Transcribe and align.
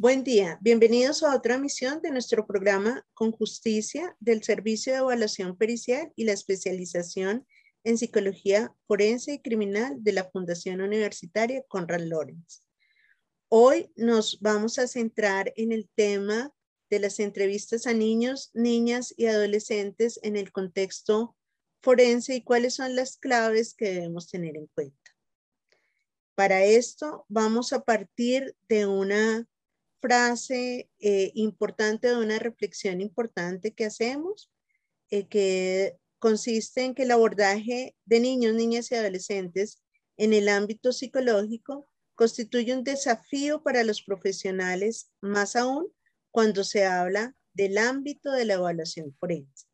Buen 0.00 0.22
día, 0.22 0.58
bienvenidos 0.60 1.24
a 1.24 1.34
otra 1.34 1.56
emisión 1.56 2.00
de 2.02 2.12
nuestro 2.12 2.46
programa 2.46 3.04
Con 3.14 3.32
Justicia 3.32 4.16
del 4.20 4.44
Servicio 4.44 4.92
de 4.92 5.00
Evaluación 5.00 5.56
Pericial 5.56 6.12
y 6.14 6.22
la 6.22 6.34
Especialización 6.34 7.44
en 7.82 7.98
Psicología 7.98 8.72
Forense 8.86 9.32
y 9.32 9.38
Criminal 9.40 9.96
de 9.98 10.12
la 10.12 10.30
Fundación 10.30 10.82
Universitaria 10.82 11.64
Conrad 11.66 12.02
Lorenz. 12.02 12.62
Hoy 13.48 13.90
nos 13.96 14.40
vamos 14.40 14.78
a 14.78 14.86
centrar 14.86 15.52
en 15.56 15.72
el 15.72 15.90
tema 15.96 16.52
de 16.90 17.00
las 17.00 17.18
entrevistas 17.18 17.88
a 17.88 17.92
niños, 17.92 18.52
niñas 18.54 19.12
y 19.16 19.26
adolescentes 19.26 20.20
en 20.22 20.36
el 20.36 20.52
contexto 20.52 21.34
forense 21.82 22.36
y 22.36 22.44
cuáles 22.44 22.76
son 22.76 22.94
las 22.94 23.16
claves 23.16 23.74
que 23.74 23.94
debemos 23.94 24.30
tener 24.30 24.56
en 24.56 24.68
cuenta. 24.68 25.10
Para 26.36 26.62
esto 26.62 27.26
vamos 27.28 27.72
a 27.72 27.82
partir 27.82 28.54
de 28.68 28.86
una 28.86 29.48
frase 30.00 30.90
eh, 31.00 31.32
importante, 31.34 32.08
de 32.08 32.16
una 32.16 32.38
reflexión 32.38 33.00
importante 33.00 33.72
que 33.72 33.84
hacemos, 33.84 34.50
eh, 35.10 35.26
que 35.26 35.96
consiste 36.18 36.82
en 36.82 36.94
que 36.94 37.04
el 37.04 37.10
abordaje 37.10 37.96
de 38.04 38.20
niños, 38.20 38.54
niñas 38.54 38.90
y 38.90 38.96
adolescentes 38.96 39.82
en 40.16 40.32
el 40.32 40.48
ámbito 40.48 40.92
psicológico 40.92 41.88
constituye 42.14 42.74
un 42.74 42.82
desafío 42.82 43.62
para 43.62 43.84
los 43.84 44.02
profesionales, 44.02 45.12
más 45.20 45.54
aún 45.54 45.86
cuando 46.30 46.64
se 46.64 46.84
habla 46.84 47.36
del 47.52 47.78
ámbito 47.78 48.32
de 48.32 48.44
la 48.44 48.54
evaluación 48.54 49.14
forense. 49.18 49.66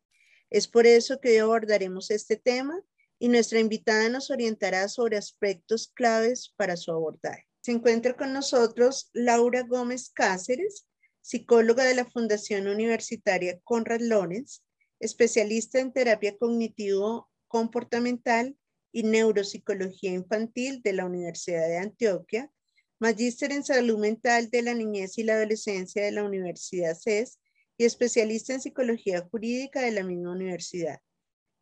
Es 0.49 0.67
por 0.67 0.85
eso 0.85 1.19
que 1.19 1.29
hoy 1.29 1.37
abordaremos 1.37 2.11
este 2.11 2.37
tema 2.37 2.79
y 3.17 3.29
nuestra 3.29 3.59
invitada 3.59 4.09
nos 4.09 4.29
orientará 4.29 4.87
sobre 4.87 5.17
aspectos 5.17 5.91
claves 5.93 6.53
para 6.55 6.77
su 6.77 6.91
abordaje. 6.91 7.47
Se 7.65 7.71
encuentra 7.71 8.15
con 8.15 8.31
nosotros 8.31 9.09
Laura 9.11 9.63
Gómez 9.63 10.11
Cáceres, 10.13 10.87
psicóloga 11.21 11.83
de 11.83 11.95
la 11.95 12.05
Fundación 12.05 12.67
Universitaria 12.67 13.59
Conrad 13.63 14.01
Lorenz, 14.01 14.61
especialista 14.99 15.79
en 15.79 15.91
terapia 15.91 16.37
cognitivo-comportamental 16.37 18.55
y 18.91 19.01
neuropsicología 19.01 20.11
infantil 20.11 20.83
de 20.83 20.93
la 20.93 21.07
Universidad 21.07 21.67
de 21.67 21.79
Antioquia, 21.79 22.51
magíster 22.99 23.51
en 23.51 23.63
salud 23.63 23.97
mental 23.97 24.51
de 24.51 24.61
la 24.61 24.75
niñez 24.75 25.17
y 25.17 25.23
la 25.23 25.33
adolescencia 25.33 26.05
de 26.05 26.11
la 26.11 26.23
Universidad 26.23 26.95
CES 26.95 27.39
y 27.79 27.85
especialista 27.85 28.53
en 28.53 28.61
psicología 28.61 29.27
jurídica 29.31 29.81
de 29.81 29.89
la 29.89 30.03
misma 30.03 30.33
universidad. 30.33 30.99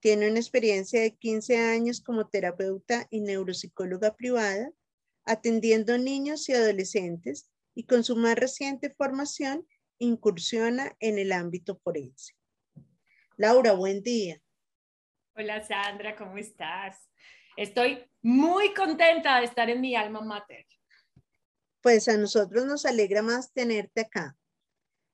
Tiene 0.01 0.29
una 0.29 0.41
experiencia 0.41 0.99
de 0.99 1.15
15 1.15 1.59
años 1.59 2.01
como 2.01 2.27
terapeuta 2.27 3.07
y 3.09 3.21
neuropsicóloga 3.21 4.17
privada 4.17 4.69
atendiendo 5.25 5.97
niños 5.97 6.47
y 6.49 6.53
adolescentes 6.53 7.49
y 7.75 7.85
con 7.85 8.03
su 8.03 8.15
más 8.15 8.35
reciente 8.35 8.89
formación 8.89 9.67
incursiona 9.97 10.95
en 10.99 11.17
el 11.17 11.31
ámbito 11.31 11.79
forense. 11.83 12.35
Laura, 13.37 13.73
buen 13.73 14.03
día. 14.03 14.41
Hola 15.35 15.65
Sandra, 15.65 16.15
¿cómo 16.15 16.37
estás? 16.37 17.09
Estoy 17.55 18.05
muy 18.21 18.73
contenta 18.73 19.39
de 19.39 19.45
estar 19.45 19.69
en 19.69 19.81
mi 19.81 19.95
alma 19.95 20.21
mater. 20.21 20.65
Pues 21.81 22.07
a 22.07 22.17
nosotros 22.17 22.65
nos 22.65 22.85
alegra 22.85 23.21
más 23.21 23.51
tenerte 23.51 24.01
acá. 24.01 24.37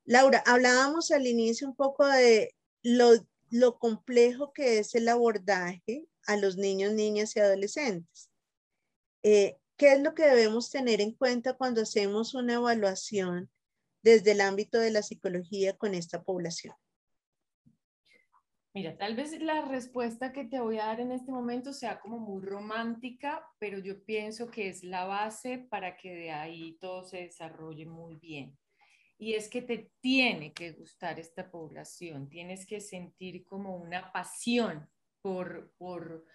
Laura, 0.06 0.44
hablábamos 0.46 1.12
al 1.12 1.28
inicio 1.28 1.68
un 1.68 1.76
poco 1.76 2.06
de 2.08 2.56
lo, 2.84 3.12
lo 3.50 3.78
complejo 3.80 4.54
que 4.54 4.80
es 4.80 4.96
el 4.96 5.08
abordaje 5.08 6.06
a 6.26 6.38
los 6.38 6.58
niños, 6.58 6.94
niñas 6.94 7.36
y 7.36 7.40
adolescentes. 7.40 8.30
Eh, 9.24 9.58
¿Qué 9.80 9.94
es 9.94 10.02
lo 10.02 10.14
que 10.14 10.24
debemos 10.24 10.70
tener 10.70 11.00
en 11.00 11.14
cuenta 11.14 11.54
cuando 11.54 11.84
hacemos 11.84 12.36
una 12.36 12.56
evaluación 12.56 13.50
desde 14.04 14.34
el 14.34 14.42
ámbito 14.42 14.78
de 14.78 14.92
la 14.92 15.02
psicología 15.02 15.78
con 15.78 15.96
esta 15.96 16.22
población? 16.22 16.76
Mira, 18.74 18.98
tal 18.98 19.16
vez 19.16 19.40
la 19.40 19.62
respuesta 19.62 20.34
que 20.34 20.44
te 20.44 20.60
voy 20.60 20.80
a 20.80 20.88
dar 20.88 21.00
en 21.00 21.14
este 21.14 21.32
momento 21.32 21.72
sea 21.72 22.02
como 22.02 22.20
muy 22.20 22.44
romántica, 22.44 23.42
pero 23.58 23.80
yo 23.80 24.04
pienso 24.04 24.52
que 24.52 24.68
es 24.68 24.84
la 24.84 25.06
base 25.06 25.60
para 25.70 25.96
que 25.96 26.14
de 26.14 26.32
ahí 26.32 26.78
todo 26.82 27.06
se 27.06 27.22
desarrolle 27.22 27.86
muy 27.86 28.18
bien. 28.18 28.58
Y 29.18 29.36
es 29.36 29.48
que 29.48 29.62
te 29.62 29.94
tiene 30.02 30.52
que 30.52 30.74
gustar 30.74 31.22
esta 31.22 31.50
población, 31.50 32.30
tienes 32.30 32.66
que 32.66 32.82
sentir 32.82 33.46
como 33.46 33.78
una 33.78 34.12
pasión 34.12 34.90
por, 35.22 35.72
por, 35.78 36.26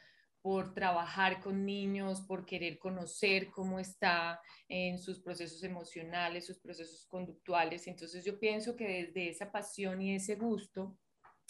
por 0.44 0.74
trabajar 0.74 1.40
con 1.40 1.64
niños, 1.64 2.20
por 2.20 2.44
querer 2.44 2.78
conocer 2.78 3.50
cómo 3.50 3.80
está 3.80 4.42
en 4.68 4.98
sus 4.98 5.20
procesos 5.20 5.64
emocionales, 5.64 6.44
sus 6.44 6.58
procesos 6.58 7.06
conductuales. 7.06 7.86
Entonces 7.86 8.26
yo 8.26 8.38
pienso 8.38 8.76
que 8.76 8.86
desde 8.86 9.30
esa 9.30 9.50
pasión 9.50 10.02
y 10.02 10.14
ese 10.14 10.34
gusto 10.34 10.98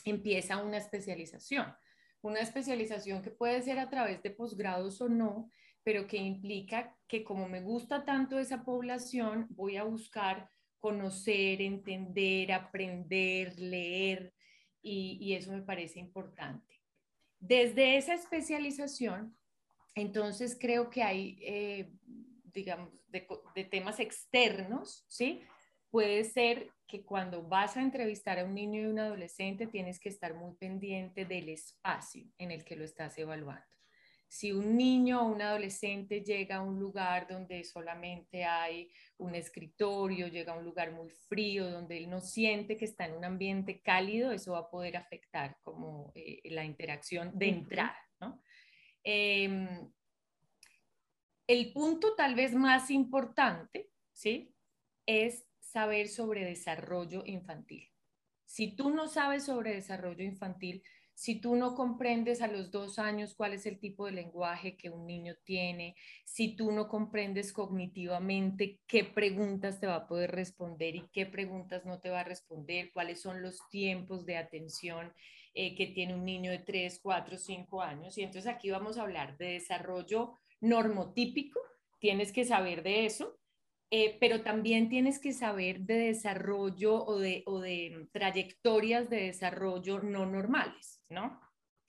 empieza 0.04 0.62
una 0.62 0.76
especialización. 0.76 1.74
Una 2.22 2.38
especialización 2.38 3.20
que 3.20 3.32
puede 3.32 3.62
ser 3.62 3.80
a 3.80 3.90
través 3.90 4.22
de 4.22 4.30
posgrados 4.30 5.00
o 5.00 5.08
no, 5.08 5.50
pero 5.82 6.06
que 6.06 6.18
implica 6.18 6.96
que 7.08 7.24
como 7.24 7.48
me 7.48 7.62
gusta 7.62 8.04
tanto 8.04 8.38
esa 8.38 8.62
población, 8.62 9.48
voy 9.50 9.76
a 9.76 9.82
buscar 9.82 10.48
conocer, 10.78 11.60
entender, 11.60 12.52
aprender, 12.52 13.58
leer, 13.58 14.32
y, 14.80 15.18
y 15.20 15.34
eso 15.34 15.50
me 15.50 15.62
parece 15.62 15.98
importante. 15.98 16.73
Desde 17.46 17.98
esa 17.98 18.14
especialización, 18.14 19.36
entonces 19.94 20.56
creo 20.58 20.88
que 20.88 21.02
hay, 21.02 21.36
eh, 21.42 21.92
digamos, 22.54 22.90
de, 23.08 23.64
temas 23.64 24.00
externos, 24.00 25.04
¿sí? 25.08 25.42
Puede 25.90 26.24
ser 26.24 26.70
que 26.86 27.04
cuando 27.04 27.42
vas 27.42 27.76
a 27.76 27.82
entrevistar 27.82 28.38
a 28.38 28.46
un 28.46 28.54
niño 28.54 28.80
y 28.80 28.86
un 28.86 28.98
adolescente 28.98 29.66
tienes 29.66 30.00
que 30.00 30.08
estar 30.08 30.32
muy 30.32 30.54
pendiente 30.54 31.26
del 31.26 31.50
espacio 31.50 32.24
en 32.38 32.50
el 32.50 32.64
que 32.64 32.76
lo 32.76 32.84
estás 32.84 33.18
evaluando. 33.18 33.73
Si 34.34 34.50
un 34.50 34.76
niño 34.76 35.22
o 35.22 35.26
un 35.26 35.40
adolescente 35.40 36.24
llega 36.24 36.56
a 36.56 36.60
un 36.60 36.80
lugar 36.80 37.28
donde 37.28 37.62
solamente 37.62 38.44
hay 38.44 38.90
un 39.18 39.36
escritorio, 39.36 40.26
llega 40.26 40.52
a 40.52 40.56
un 40.56 40.64
lugar 40.64 40.90
muy 40.90 41.08
frío, 41.08 41.70
donde 41.70 41.98
él 41.98 42.10
no 42.10 42.20
siente 42.20 42.76
que 42.76 42.84
está 42.84 43.06
en 43.06 43.14
un 43.14 43.24
ambiente 43.24 43.80
cálido, 43.80 44.32
eso 44.32 44.54
va 44.54 44.58
a 44.58 44.70
poder 44.70 44.96
afectar 44.96 45.56
como 45.62 46.10
eh, 46.16 46.40
la 46.50 46.64
interacción 46.64 47.30
de 47.38 47.48
entrada. 47.48 47.96
Em, 49.04 49.88
el 51.46 51.72
punto 51.72 52.16
tal 52.16 52.34
vez 52.34 52.56
más 52.56 52.90
importante, 52.90 53.92
¿sí? 54.12 54.52
Es 55.06 55.46
saber 55.60 56.08
sobre 56.08 56.44
desarrollo 56.44 57.22
infantil. 57.24 57.88
Si 58.46 58.74
tú 58.74 58.90
no 58.90 59.06
sabes 59.06 59.44
sobre 59.44 59.76
desarrollo 59.76 60.24
infantil, 60.24 60.82
si 61.14 61.40
tú 61.40 61.54
no 61.54 61.74
comprendes 61.74 62.42
a 62.42 62.48
los 62.48 62.70
dos 62.70 62.98
años 62.98 63.34
cuál 63.34 63.54
es 63.54 63.66
el 63.66 63.78
tipo 63.78 64.06
de 64.06 64.12
lenguaje 64.12 64.76
que 64.76 64.90
un 64.90 65.06
niño 65.06 65.34
tiene, 65.44 65.96
si 66.24 66.56
tú 66.56 66.72
no 66.72 66.88
comprendes 66.88 67.52
cognitivamente 67.52 68.80
qué 68.86 69.04
preguntas 69.04 69.80
te 69.80 69.86
va 69.86 69.96
a 69.96 70.06
poder 70.06 70.32
responder 70.32 70.96
y 70.96 71.08
qué 71.12 71.26
preguntas 71.26 71.84
no 71.84 72.00
te 72.00 72.10
va 72.10 72.20
a 72.20 72.24
responder, 72.24 72.90
cuáles 72.92 73.20
son 73.20 73.42
los 73.42 73.60
tiempos 73.70 74.26
de 74.26 74.36
atención 74.36 75.12
eh, 75.54 75.76
que 75.76 75.86
tiene 75.86 76.14
un 76.14 76.24
niño 76.24 76.50
de 76.50 76.58
3, 76.58 76.98
4, 77.00 77.38
5 77.38 77.80
años. 77.80 78.18
Y 78.18 78.22
entonces 78.22 78.52
aquí 78.52 78.70
vamos 78.70 78.98
a 78.98 79.02
hablar 79.02 79.38
de 79.38 79.52
desarrollo 79.52 80.34
normotípico, 80.60 81.60
tienes 82.00 82.32
que 82.32 82.44
saber 82.44 82.82
de 82.82 83.06
eso, 83.06 83.38
eh, 83.96 84.16
pero 84.18 84.42
también 84.42 84.88
tienes 84.88 85.20
que 85.20 85.32
saber 85.32 85.82
de 85.82 85.94
desarrollo 85.94 87.04
o 87.04 87.20
de, 87.20 87.44
o 87.46 87.60
de 87.60 88.08
trayectorias 88.10 89.08
de 89.08 89.26
desarrollo 89.26 90.00
no 90.00 90.26
normales, 90.26 91.00
¿no? 91.14 91.40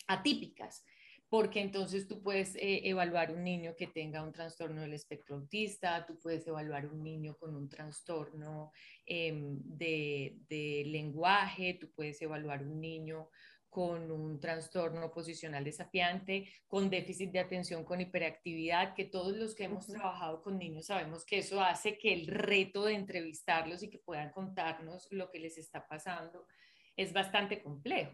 Atípicas 0.07 0.85
porque 1.29 1.59
entonces 1.59 2.07
tú 2.07 2.21
puedes 2.21 2.55
eh, 2.55 2.81
evaluar 2.87 3.31
un 3.31 3.43
niño 3.43 3.75
que 3.75 3.87
tenga 3.87 4.23
un 4.23 4.31
trastorno 4.31 4.81
del 4.81 4.93
espectro 4.93 5.35
autista, 5.35 6.05
tú 6.05 6.17
puedes 6.19 6.45
evaluar 6.47 6.85
un 6.85 7.03
niño 7.03 7.35
con 7.35 7.55
un 7.55 7.67
trastorno 7.67 8.71
em, 9.05 9.59
de, 9.61 10.37
de, 10.47 10.83
lenguaje, 10.85 11.77
tú 11.79 11.91
puedes 11.91 12.21
evaluar 12.21 12.63
un 12.63 12.79
niño 12.79 13.29
con 13.69 14.09
un 14.09 14.39
trastorno 14.39 15.11
posicional 15.11 15.65
desafiante, 15.65 16.49
con 16.67 16.89
déficit 16.89 17.31
de 17.31 17.39
atención, 17.39 17.83
con 17.83 17.99
hiperactividad, 17.99 18.93
que 18.93 19.03
todos 19.03 19.35
los 19.35 19.55
que 19.55 19.65
hemos 19.65 19.87
trabajado 19.87 20.41
con 20.41 20.57
niños 20.57 20.85
sabemos 20.85 21.25
que 21.25 21.39
eso 21.39 21.59
hace 21.59 21.97
que 21.97 22.13
el 22.13 22.27
reto 22.27 22.85
de 22.85 22.93
entrevistarlos 22.93 23.83
y 23.83 23.89
que 23.89 23.99
puedan 23.99 24.31
contarnos 24.31 25.07
lo 25.11 25.29
que 25.29 25.39
les 25.39 25.57
está 25.57 25.85
pasando 25.85 26.47
es 26.95 27.11
bastante 27.11 27.61
complejo. 27.61 28.13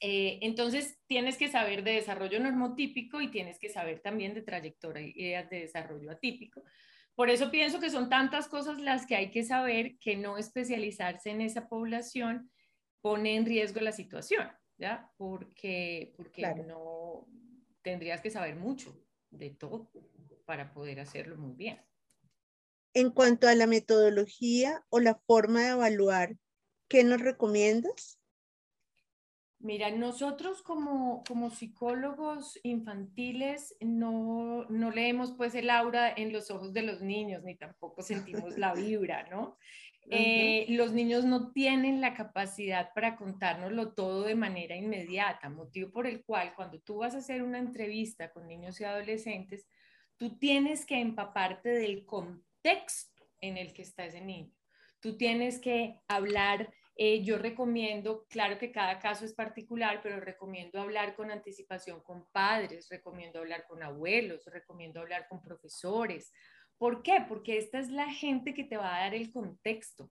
Eh, 0.00 0.38
entonces, 0.42 0.98
tienes 1.06 1.36
que 1.36 1.48
saber 1.48 1.84
de 1.84 1.92
desarrollo 1.92 2.40
normotípico 2.40 3.20
y 3.20 3.30
tienes 3.30 3.58
que 3.58 3.68
saber 3.68 4.00
también 4.00 4.34
de 4.34 4.42
trayectorias 4.42 5.50
de 5.50 5.60
desarrollo 5.60 6.10
atípico. 6.10 6.62
Por 7.14 7.28
eso 7.28 7.50
pienso 7.50 7.80
que 7.80 7.90
son 7.90 8.08
tantas 8.08 8.48
cosas 8.48 8.80
las 8.80 9.06
que 9.06 9.16
hay 9.16 9.30
que 9.30 9.44
saber 9.44 9.98
que 9.98 10.16
no 10.16 10.38
especializarse 10.38 11.30
en 11.30 11.42
esa 11.42 11.68
población 11.68 12.50
pone 13.02 13.36
en 13.36 13.44
riesgo 13.44 13.80
la 13.80 13.92
situación. 13.92 14.50
¿ya? 14.80 15.12
Porque, 15.16 16.14
porque 16.16 16.42
no 16.66 17.28
tendrías 17.82 18.20
que 18.20 18.30
saber 18.30 18.56
mucho 18.56 18.98
de 19.30 19.50
todo 19.50 19.92
para 20.46 20.72
poder 20.72 20.98
hacerlo 21.00 21.36
muy 21.36 21.54
bien. 21.54 21.80
En 22.94 23.10
cuanto 23.10 23.46
a 23.46 23.54
la 23.54 23.66
metodología 23.66 24.84
o 24.88 24.98
la 24.98 25.20
forma 25.26 25.60
de 25.60 25.68
evaluar, 25.68 26.36
¿qué 26.88 27.04
nos 27.04 27.20
recomiendas? 27.20 28.18
Mira, 29.62 29.90
nosotros 29.90 30.62
como, 30.62 31.22
como 31.28 31.50
psicólogos 31.50 32.58
infantiles 32.62 33.76
no, 33.80 34.64
no, 34.70 34.90
leemos 34.90 35.32
pues 35.32 35.54
el 35.54 35.68
aura 35.68 36.10
en 36.10 36.32
los 36.32 36.50
ojos 36.50 36.72
de 36.72 36.80
los 36.80 37.02
niños, 37.02 37.42
ni 37.44 37.56
tampoco 37.56 38.00
sentimos 38.00 38.56
la 38.56 38.72
vibra, 38.74 39.28
¿no? 39.30 39.58
Eh, 40.12 40.64
los 40.70 40.92
niños 40.92 41.26
no 41.26 41.52
tienen 41.52 42.00
la 42.00 42.14
capacidad 42.14 42.92
para 42.94 43.16
contárnoslo 43.16 43.92
todo 43.92 44.24
de 44.24 44.34
manera 44.34 44.74
inmediata, 44.74 45.50
motivo 45.50 45.92
por 45.92 46.06
el 46.06 46.24
cual 46.24 46.54
cuando 46.56 46.80
tú 46.80 46.96
vas 46.96 47.14
a 47.14 47.18
hacer 47.18 47.42
una 47.42 47.58
entrevista 47.58 48.32
con 48.32 48.48
niños 48.48 48.80
y 48.80 48.84
adolescentes, 48.84 49.68
tú 50.16 50.38
tienes 50.38 50.86
que 50.86 50.98
empaparte 50.98 51.68
del 51.68 52.06
contexto 52.06 53.28
en 53.40 53.58
el 53.58 53.74
que 53.74 53.82
está 53.82 54.06
ese 54.06 54.22
niño. 54.22 54.52
Tú 55.00 55.16
tienes 55.16 55.60
que 55.60 56.00
hablar 56.08 56.72
eh, 57.02 57.22
yo 57.22 57.38
recomiendo, 57.38 58.26
claro 58.28 58.58
que 58.58 58.70
cada 58.70 58.98
caso 58.98 59.24
es 59.24 59.32
particular, 59.32 60.00
pero 60.02 60.20
recomiendo 60.20 60.78
hablar 60.78 61.16
con 61.16 61.30
anticipación 61.30 62.02
con 62.02 62.26
padres, 62.30 62.90
recomiendo 62.90 63.38
hablar 63.38 63.64
con 63.66 63.82
abuelos, 63.82 64.44
recomiendo 64.44 65.00
hablar 65.00 65.26
con 65.26 65.40
profesores. 65.40 66.30
¿Por 66.76 67.02
qué? 67.02 67.24
Porque 67.26 67.56
esta 67.56 67.78
es 67.78 67.88
la 67.88 68.12
gente 68.12 68.52
que 68.52 68.64
te 68.64 68.76
va 68.76 68.94
a 68.94 69.00
dar 69.04 69.14
el 69.14 69.32
contexto, 69.32 70.10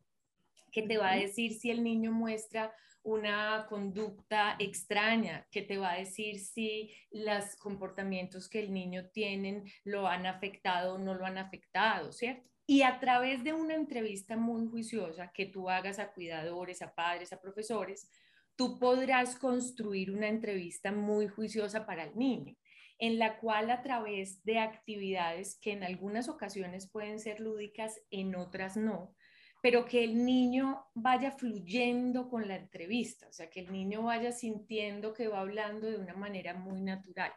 que 0.71 0.81
te 0.81 0.97
va 0.97 1.11
a 1.11 1.17
decir 1.17 1.53
si 1.53 1.69
el 1.69 1.83
niño 1.83 2.11
muestra 2.11 2.73
una 3.03 3.67
conducta 3.69 4.55
extraña, 4.57 5.47
que 5.51 5.61
te 5.61 5.77
va 5.77 5.91
a 5.91 5.99
decir 5.99 6.39
si 6.39 6.91
los 7.11 7.55
comportamientos 7.57 8.49
que 8.49 8.61
el 8.61 8.73
niño 8.73 9.09
tiene 9.13 9.63
lo 9.83 10.07
han 10.07 10.25
afectado 10.25 10.95
o 10.95 10.97
no 10.97 11.13
lo 11.13 11.27
han 11.27 11.37
afectado, 11.37 12.11
¿cierto? 12.11 12.49
Y 12.71 12.83
a 12.83 12.99
través 12.99 13.43
de 13.43 13.51
una 13.51 13.73
entrevista 13.73 14.37
muy 14.37 14.67
juiciosa 14.67 15.31
que 15.33 15.47
tú 15.47 15.71
hagas 15.71 15.97
a 15.97 16.11
cuidadores, 16.13 16.83
a 16.83 16.93
padres, 16.93 17.33
a 17.33 17.41
profesores, 17.41 18.11
tú 18.55 18.77
podrás 18.77 19.35
construir 19.37 20.11
una 20.11 20.27
entrevista 20.27 20.91
muy 20.91 21.27
juiciosa 21.27 21.87
para 21.87 22.03
el 22.03 22.15
niño, 22.15 22.55
en 22.99 23.17
la 23.17 23.39
cual 23.39 23.71
a 23.71 23.81
través 23.81 24.43
de 24.43 24.59
actividades 24.59 25.57
que 25.59 25.71
en 25.71 25.83
algunas 25.83 26.29
ocasiones 26.29 26.87
pueden 26.87 27.19
ser 27.19 27.39
lúdicas, 27.39 27.99
en 28.11 28.35
otras 28.35 28.77
no, 28.77 29.15
pero 29.63 29.85
que 29.85 30.03
el 30.03 30.23
niño 30.23 30.85
vaya 30.93 31.31
fluyendo 31.31 32.29
con 32.29 32.47
la 32.47 32.57
entrevista, 32.57 33.29
o 33.29 33.33
sea, 33.33 33.49
que 33.49 33.61
el 33.61 33.71
niño 33.71 34.03
vaya 34.03 34.31
sintiendo 34.31 35.11
que 35.15 35.27
va 35.27 35.39
hablando 35.39 35.89
de 35.89 35.97
una 35.97 36.13
manera 36.13 36.53
muy 36.53 36.81
natural. 36.81 37.33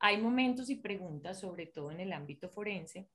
Hay 0.00 0.18
momentos 0.18 0.68
y 0.68 0.74
preguntas, 0.74 1.40
sobre 1.40 1.64
todo 1.64 1.90
en 1.92 2.00
el 2.00 2.12
ámbito 2.12 2.50
forense, 2.50 3.08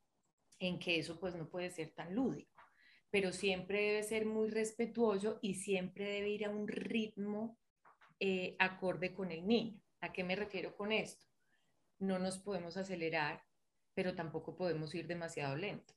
en 0.62 0.78
que 0.78 1.00
eso 1.00 1.20
pues 1.20 1.36
no 1.36 1.50
puede 1.50 1.72
ser 1.72 1.90
tan 1.90 2.16
lúdico, 2.16 2.64
pero 3.10 3.34
siempre 3.34 3.82
debe 3.82 4.04
ser 4.04 4.26
muy 4.26 4.50
respetuoso 4.50 5.40
y 5.42 5.56
siempre 5.56 6.06
debe 6.06 6.30
ir 6.30 6.46
a 6.46 6.52
un 6.52 6.68
ritmo 6.68 7.60
eh, 8.20 8.56
acorde 8.60 9.14
con 9.14 9.32
el 9.32 9.46
niño. 9.48 9.82
¿A 10.02 10.14
qué 10.14 10.24
me 10.24 10.36
refiero 10.36 10.76
con 10.78 10.92
esto? 10.92 11.26
No 11.98 12.20
nos 12.20 12.38
podemos 12.38 12.78
acelerar, 12.78 13.44
pero 13.96 14.14
tampoco 14.14 14.56
podemos 14.56 14.94
ir 14.94 15.08
demasiado 15.08 15.56
lento, 15.56 15.96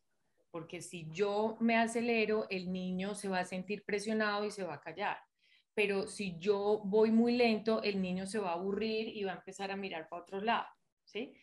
porque 0.50 0.80
si 0.80 1.10
yo 1.10 1.58
me 1.60 1.76
acelero, 1.76 2.46
el 2.48 2.72
niño 2.72 3.14
se 3.14 3.28
va 3.28 3.40
a 3.40 3.44
sentir 3.44 3.84
presionado 3.84 4.46
y 4.46 4.50
se 4.50 4.64
va 4.64 4.74
a 4.74 4.80
callar. 4.80 5.18
Pero 5.74 6.06
si 6.06 6.38
yo 6.38 6.80
voy 6.84 7.10
muy 7.10 7.36
lento, 7.36 7.82
el 7.82 8.00
niño 8.00 8.26
se 8.26 8.38
va 8.38 8.50
a 8.50 8.54
aburrir 8.54 9.08
y 9.08 9.24
va 9.24 9.32
a 9.32 9.36
empezar 9.36 9.70
a 9.70 9.76
mirar 9.76 10.08
para 10.08 10.22
otro 10.22 10.40
lado, 10.40 10.68
¿sí? 11.04 11.34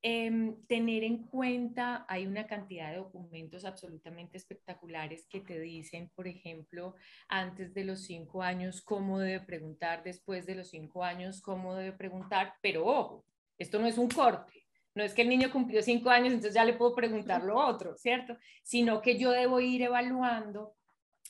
Em, 0.00 0.54
tener 0.66 1.02
en 1.02 1.24
cuenta, 1.24 2.06
hay 2.08 2.24
una 2.26 2.46
cantidad 2.46 2.90
de 2.90 2.98
documentos 2.98 3.64
absolutamente 3.64 4.36
espectaculares 4.36 5.26
que 5.26 5.40
te 5.40 5.58
dicen, 5.58 6.08
por 6.14 6.28
ejemplo, 6.28 6.94
antes 7.26 7.74
de 7.74 7.84
los 7.84 8.02
cinco 8.02 8.42
años, 8.42 8.80
cómo 8.80 9.18
debe 9.18 9.40
preguntar, 9.40 10.04
después 10.04 10.46
de 10.46 10.54
los 10.54 10.70
cinco 10.70 11.02
años, 11.02 11.40
cómo 11.40 11.74
debe 11.74 11.92
preguntar, 11.92 12.54
pero 12.62 12.86
ojo, 12.86 13.24
esto 13.58 13.80
no 13.80 13.88
es 13.88 13.98
un 13.98 14.08
corte. 14.08 14.52
No 14.94 15.02
es 15.02 15.14
que 15.14 15.22
el 15.22 15.28
niño 15.28 15.50
cumplió 15.50 15.82
cinco 15.82 16.10
años, 16.10 16.28
entonces 16.28 16.54
ya 16.54 16.64
le 16.64 16.74
puedo 16.74 16.94
preguntar 16.94 17.42
lo 17.42 17.58
otro, 17.58 17.96
¿cierto? 17.96 18.36
Sino 18.62 19.02
que 19.02 19.18
yo 19.18 19.32
debo 19.32 19.58
ir 19.58 19.82
evaluando 19.82 20.74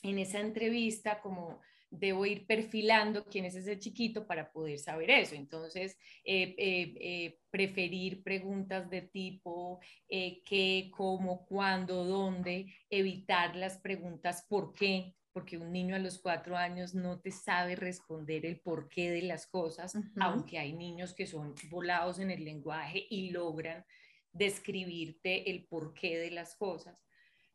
en 0.03 0.19
esa 0.19 0.39
entrevista 0.39 1.21
como 1.21 1.59
debo 1.91 2.25
ir 2.25 2.45
perfilando 2.45 3.25
quién 3.25 3.45
es 3.45 3.55
ese 3.55 3.79
chiquito 3.79 4.27
para 4.27 4.51
poder 4.51 4.79
saber 4.79 5.09
eso. 5.09 5.35
Entonces, 5.35 5.97
eh, 6.23 6.55
eh, 6.57 6.93
eh, 6.99 7.39
preferir 7.49 8.23
preguntas 8.23 8.89
de 8.89 9.01
tipo 9.01 9.79
qué, 10.07 10.91
cómo, 10.95 11.45
cuándo, 11.45 12.05
dónde, 12.05 12.73
evitar 12.89 13.55
las 13.55 13.77
preguntas 13.77 14.45
por 14.47 14.73
qué, 14.73 15.15
porque 15.31 15.57
un 15.57 15.71
niño 15.71 15.95
a 15.95 15.99
los 15.99 16.19
cuatro 16.19 16.57
años 16.57 16.93
no 16.93 17.19
te 17.19 17.31
sabe 17.31 17.75
responder 17.75 18.45
el 18.45 18.59
porqué 18.59 19.11
de 19.11 19.21
las 19.23 19.47
cosas, 19.47 19.97
aunque 20.19 20.57
hay 20.59 20.73
niños 20.73 21.13
que 21.13 21.27
son 21.27 21.55
volados 21.69 22.19
en 22.19 22.31
el 22.31 22.43
lenguaje 22.43 23.05
y 23.09 23.31
logran 23.31 23.85
describirte 24.31 25.49
el 25.49 25.65
porqué 25.65 26.17
de 26.17 26.31
las 26.31 26.55
cosas. 26.55 26.97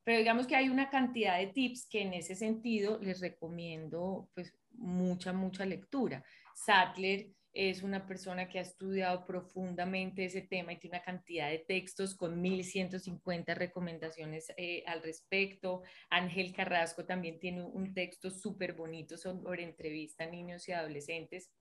Pero 0.04 0.18
digamos 0.18 0.46
que 0.46 0.56
hay 0.56 0.68
una 0.68 0.90
cantidad 0.90 1.38
de 1.38 1.48
tips 1.48 1.88
que 1.88 2.02
en 2.02 2.14
ese 2.14 2.34
sentido 2.34 2.98
les 3.00 3.20
recomiendo 3.20 4.28
pues 4.34 4.52
mucha, 4.72 5.32
mucha 5.32 5.64
lectura. 5.64 6.22
Sattler 6.54 7.30
es 7.54 7.84
una 7.84 8.04
persona 8.04 8.48
que 8.48 8.58
ha 8.58 8.62
estudiado 8.62 9.24
profundamente 9.24 10.24
ese 10.24 10.42
tema 10.42 10.72
y 10.72 10.78
tiene 10.78 10.96
una 10.96 11.04
cantidad 11.04 11.48
de 11.48 11.60
textos 11.60 12.16
con 12.16 12.40
1150 12.40 13.54
recomendaciones 13.54 14.52
eh, 14.56 14.82
al 14.86 15.02
respecto. 15.02 15.82
Ángel 16.10 16.52
Carrasco 16.52 17.06
también 17.06 17.38
tiene 17.38 17.62
un 17.62 17.94
texto 17.94 18.28
súper 18.30 18.72
bonito 18.72 19.16
sobre 19.16 19.62
entrevista 19.62 20.24
a 20.24 20.30
niños 20.30 20.68
y 20.68 20.72
adolescentes. 20.72 21.52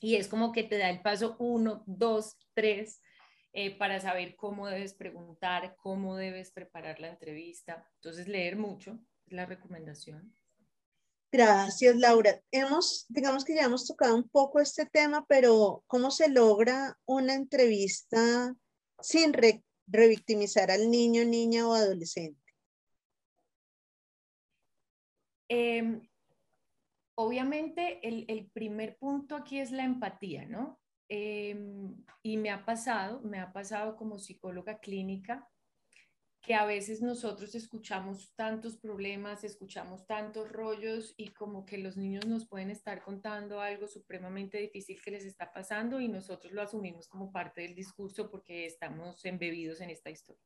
Y 0.00 0.14
es 0.14 0.28
como 0.28 0.52
que 0.52 0.62
te 0.62 0.78
da 0.78 0.88
el 0.88 1.02
paso 1.02 1.36
uno, 1.40 1.82
dos, 1.86 2.36
tres, 2.54 3.02
eh, 3.54 3.76
para 3.76 4.00
saber 4.00 4.34
cómo 4.36 4.66
debes 4.66 4.94
preguntar, 4.94 5.76
cómo 5.76 6.16
debes 6.16 6.50
preparar 6.50 7.00
la 7.00 7.08
entrevista. 7.08 7.86
Entonces, 7.96 8.26
leer 8.26 8.56
mucho 8.56 8.98
es 9.26 9.32
la 9.32 9.46
recomendación. 9.46 10.34
Gracias, 11.30 11.96
Laura. 11.96 12.42
Hemos, 12.50 13.06
digamos 13.08 13.44
que 13.44 13.54
ya 13.54 13.62
hemos 13.62 13.86
tocado 13.86 14.14
un 14.16 14.28
poco 14.28 14.60
este 14.60 14.84
tema, 14.84 15.24
pero 15.26 15.82
¿cómo 15.86 16.10
se 16.10 16.28
logra 16.28 16.98
una 17.06 17.34
entrevista 17.34 18.54
sin 19.00 19.32
revictimizar 19.86 20.70
al 20.70 20.90
niño, 20.90 21.24
niña 21.24 21.66
o 21.66 21.72
adolescente? 21.72 22.38
Em, 25.48 26.06
obviamente, 27.14 28.06
el, 28.06 28.26
el, 28.28 28.50
primer 28.50 28.98
punto 28.98 29.34
aquí 29.34 29.58
es 29.58 29.70
la 29.70 29.84
empatía, 29.84 30.44
¿no? 30.44 30.81
Em, 31.14 31.94
y 32.22 32.38
me 32.38 32.48
ha 32.48 32.64
pasado, 32.64 33.20
me 33.20 33.38
ha 33.38 33.52
pasado 33.52 33.96
como 33.96 34.18
psicóloga 34.18 34.78
clínica, 34.78 35.46
que 36.40 36.54
a 36.54 36.64
veces 36.64 37.02
nosotros 37.02 37.54
escuchamos 37.54 38.32
tantos 38.34 38.78
problemas, 38.78 39.44
escuchamos 39.44 40.06
tantos 40.06 40.50
rollos 40.50 41.12
y 41.18 41.28
como 41.28 41.66
que 41.66 41.76
los 41.76 41.98
niños 41.98 42.26
nos 42.26 42.48
pueden 42.48 42.70
estar 42.70 43.02
contando 43.02 43.60
algo 43.60 43.88
supremamente 43.88 44.56
difícil 44.56 45.02
que 45.02 45.10
les 45.10 45.26
está 45.26 45.52
pasando 45.52 46.00
y 46.00 46.08
nosotros 46.08 46.50
lo 46.54 46.62
asumimos 46.62 47.08
como 47.08 47.30
parte 47.30 47.60
del 47.60 47.74
discurso 47.74 48.30
porque 48.30 48.64
estamos 48.64 49.22
embebidos 49.26 49.82
en 49.82 49.90
esta 49.90 50.08
historia. 50.08 50.42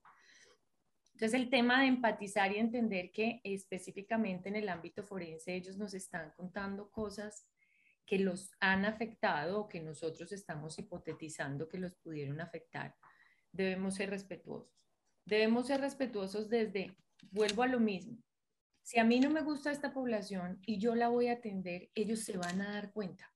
Entonces 1.13 1.41
el 1.41 1.49
tema 1.49 1.83
de 1.83 1.87
empatizar 1.87 2.51
y 2.51 2.59
entender 2.59 3.13
que 3.13 3.41
específicamente 3.45 4.49
en 4.49 4.57
el 4.57 4.69
ámbito 4.69 5.05
forense 5.05 5.55
ellos 5.55 5.77
nos 5.77 5.95
están 5.95 6.33
contando 6.33 6.91
cosas 6.91 7.47
que 8.07 8.19
los 8.19 8.53
han 8.61 8.85
afectado 8.85 9.61
o 9.61 9.69
que 9.69 9.81
nosotros 9.81 10.33
estamos 10.33 10.79
hipotetizando 10.79 11.69
que 11.69 11.79
los 11.79 11.95
pudieron 11.97 12.41
afectar, 12.41 12.95
debemos 13.53 13.97
ser 13.97 14.11
respetuosos. 14.11 14.73
Debemos 15.25 15.67
ser 15.67 15.81
respetuosos 15.81 16.49
desde, 16.49 16.97
vuelvo 17.33 17.65
a 17.65 17.67
lo 17.67 17.81
mismo, 17.81 18.23
si 18.87 19.01
a 19.01 19.05
mí 19.05 19.19
no 19.19 19.31
me 19.31 19.43
gusta 19.43 19.73
esta 19.73 19.93
población 19.93 20.61
y 20.65 20.79
yo 20.79 20.95
la 20.95 21.09
voy 21.09 21.27
a 21.27 21.33
atender, 21.33 21.91
ellos 21.97 22.21
se 22.21 22.39
van 22.39 22.61
a 22.61 22.71
dar 22.71 22.93
cuenta 22.93 23.36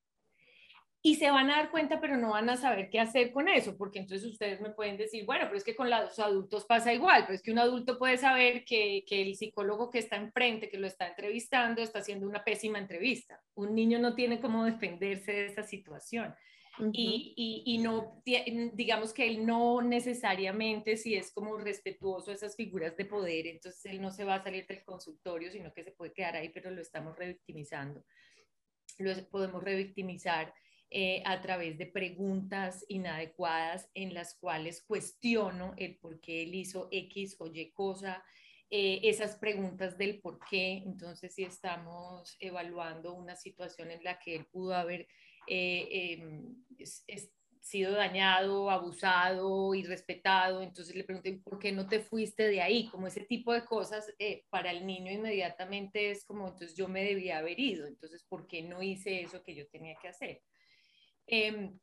y 1.02 1.14
se 1.14 1.30
van 1.30 1.50
a 1.50 1.56
dar 1.56 1.70
cuenta, 1.70 1.98
pero 1.98 2.18
no 2.18 2.30
van 2.30 2.50
a 2.50 2.58
saber 2.58 2.90
qué 2.90 3.00
hacer 3.00 3.32
con 3.32 3.48
eso, 3.48 3.76
porque 3.78 4.00
entonces 4.00 4.30
ustedes 4.30 4.60
me 4.60 4.70
pueden 4.70 4.98
decir, 4.98 5.24
bueno, 5.24 5.44
pero 5.46 5.56
es 5.56 5.64
que 5.64 5.74
con 5.74 5.88
los 5.88 6.18
adultos 6.18 6.66
pasa 6.66 6.92
igual, 6.92 7.22
pero 7.22 7.34
es 7.34 7.42
que 7.42 7.52
un 7.52 7.58
adulto 7.58 7.98
puede 7.98 8.18
saber 8.18 8.64
que, 8.64 9.04
que, 9.06 9.22
el 9.22 9.34
psicólogo 9.34 9.90
que 9.90 9.98
está 9.98 10.16
enfrente, 10.16 10.68
que 10.68 10.78
lo 10.78 10.86
está 10.86 11.08
entrevistando, 11.08 11.80
está 11.80 12.00
haciendo 12.00 12.28
una 12.28 12.44
pésima 12.44 12.78
entrevista. 12.78 13.40
Un 13.54 13.74
niño 13.74 13.98
no 13.98 14.14
tiene 14.14 14.40
cómo 14.40 14.64
defenderse 14.64 15.32
de 15.32 15.46
esa 15.46 15.62
situación. 15.62 16.34
y, 16.92 17.32
y, 17.34 17.74
y, 17.74 17.78
no, 17.78 18.22
digamos 18.24 19.14
que 19.14 19.26
él 19.26 19.46
no 19.46 19.80
necesariamente, 19.80 20.98
si 20.98 21.14
es 21.14 21.32
como 21.32 21.56
respetuoso 21.56 22.30
a 22.30 22.34
esas 22.34 22.56
figuras 22.56 22.94
de 22.96 23.06
poder, 23.06 23.46
entonces 23.46 23.86
él 23.86 24.02
no 24.02 24.10
se 24.10 24.24
va 24.24 24.34
a 24.34 24.42
salir 24.42 24.66
del 24.66 24.84
consultorio, 24.84 25.50
sino 25.50 25.72
que 25.72 25.82
se 25.82 25.92
puede 25.92 26.12
quedar 26.12 26.36
ahí, 26.36 26.50
pero 26.50 26.70
lo 26.70 26.82
estamos 26.82 27.16
revictimizando. 27.16 28.04
Lo 28.98 29.14
podemos 29.30 29.62
revictimizar 29.62 30.52
eh, 30.90 31.22
a 31.24 31.40
través 31.40 31.78
de 31.78 31.86
preguntas 31.86 32.84
inadecuadas 32.88 33.88
en 33.94 34.12
las 34.12 34.34
cuales 34.34 34.82
cuestiono 34.82 35.74
el 35.76 35.98
por 35.98 36.20
qué 36.20 36.42
él 36.42 36.54
hizo 36.54 36.88
X 36.90 37.36
o 37.38 37.46
Y 37.46 37.70
cosa. 37.72 38.24
eh, 38.70 39.00
esas 39.04 39.36
preguntas 39.36 39.98
del 39.98 40.20
por 40.20 40.38
qué. 40.48 40.82
Entonces, 40.86 41.34
si 41.34 41.44
estamos 41.44 42.36
evaluando 42.40 43.14
una 43.14 43.34
situación 43.36 43.90
en 43.90 44.04
la 44.04 44.18
que 44.18 44.36
él 44.36 44.46
pudo 44.46 44.74
haber 44.74 45.08
eh, 45.48 46.18
em, 46.20 46.54
sido 47.60 47.92
dañado, 47.92 48.70
abusado, 48.70 49.74
irrespetado, 49.74 50.62
entonces 50.62 50.94
le 50.94 51.04
pregunté, 51.04 51.40
¿por 51.44 51.58
qué 51.58 51.72
no 51.72 51.86
te 51.86 52.00
fuiste 52.00 52.48
de 52.48 52.62
ahí? 52.62 52.88
Como 52.88 53.06
ese 53.06 53.20
tipo 53.20 53.52
de 53.52 53.64
cosas 53.64 54.12
eh, 54.18 54.44
para 54.50 54.70
el 54.70 54.86
niño 54.86 55.12
inmediatamente 55.12 56.10
es 56.10 56.24
como, 56.24 56.48
entonces 56.48 56.76
yo 56.76 56.88
me 56.88 57.04
debía 57.04 57.38
haber 57.38 57.60
ido, 57.60 57.86
entonces, 57.86 58.24
¿por 58.24 58.46
qué 58.46 58.62
no 58.62 58.82
hice 58.82 59.20
eso 59.22 59.42
que 59.42 59.54
yo 59.54 59.68
tenía 59.68 59.94
que 60.00 60.08
hacer? 60.08 60.42
Em, 61.32 61.78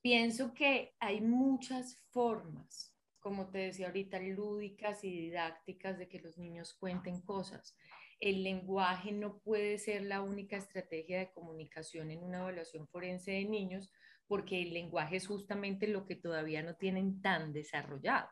pienso 0.00 0.54
que 0.54 0.94
hay 1.00 1.20
muchas 1.20 1.96
formas 2.10 2.94
como 3.20 3.50
te 3.50 3.58
decía 3.58 3.88
ahorita, 3.88 4.20
lúdicas 4.20 5.04
y 5.04 5.10
didácticas 5.10 5.98
de 5.98 6.08
que 6.08 6.20
los 6.20 6.38
niños 6.38 6.74
cuenten 6.74 7.20
cosas. 7.20 7.76
El 8.20 8.42
lenguaje 8.42 9.12
no 9.12 9.38
puede 9.40 9.78
ser 9.78 10.02
la 10.02 10.22
única 10.22 10.56
estrategia 10.56 11.18
de 11.18 11.30
comunicación 11.32 12.10
en 12.10 12.22
una 12.22 12.38
evaluación 12.38 12.88
forense 12.88 13.32
de 13.32 13.44
niños, 13.44 13.92
porque 14.26 14.62
el 14.62 14.72
lenguaje 14.72 15.16
es 15.16 15.26
justamente 15.26 15.86
lo 15.88 16.06
que 16.06 16.16
todavía 16.16 16.62
no 16.62 16.74
tienen 16.76 17.20
tan 17.20 17.52
desarrollado. 17.52 18.28